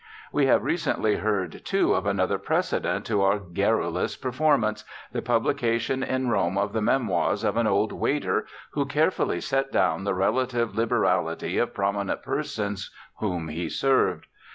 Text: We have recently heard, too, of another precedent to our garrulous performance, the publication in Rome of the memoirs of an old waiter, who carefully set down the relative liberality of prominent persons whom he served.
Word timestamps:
We 0.33 0.47
have 0.47 0.63
recently 0.63 1.17
heard, 1.17 1.63
too, 1.63 1.93
of 1.93 2.07
another 2.07 2.39
precedent 2.39 3.05
to 3.05 3.21
our 3.21 3.37
garrulous 3.37 4.15
performance, 4.15 4.83
the 5.11 5.21
publication 5.21 6.01
in 6.01 6.27
Rome 6.27 6.57
of 6.57 6.73
the 6.73 6.81
memoirs 6.81 7.43
of 7.43 7.55
an 7.55 7.67
old 7.67 7.91
waiter, 7.91 8.47
who 8.71 8.87
carefully 8.87 9.39
set 9.41 9.71
down 9.71 10.03
the 10.03 10.15
relative 10.15 10.73
liberality 10.73 11.59
of 11.59 11.75
prominent 11.75 12.23
persons 12.23 12.89
whom 13.17 13.49
he 13.49 13.69
served. 13.69 14.25